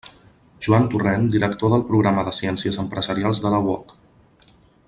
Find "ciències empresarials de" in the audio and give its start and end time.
2.39-3.57